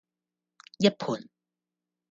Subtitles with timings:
[0.79, 1.29] 一盆